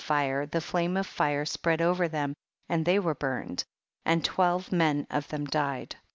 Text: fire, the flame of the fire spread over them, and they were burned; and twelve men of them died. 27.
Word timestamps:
fire, 0.03 0.47
the 0.47 0.59
flame 0.59 0.97
of 0.97 1.05
the 1.05 1.11
fire 1.13 1.45
spread 1.45 1.79
over 1.79 2.07
them, 2.07 2.33
and 2.67 2.83
they 2.87 2.97
were 2.97 3.13
burned; 3.13 3.63
and 4.03 4.25
twelve 4.25 4.71
men 4.71 5.05
of 5.11 5.27
them 5.27 5.45
died. 5.45 5.91
27. 5.91 6.01